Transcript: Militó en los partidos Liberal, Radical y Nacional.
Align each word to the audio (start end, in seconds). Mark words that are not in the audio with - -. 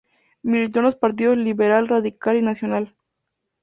Militó 0.41 0.79
en 0.79 0.85
los 0.85 0.95
partidos 0.95 1.37
Liberal, 1.37 1.87
Radical 1.87 2.35
y 2.35 2.41
Nacional. 2.41 2.95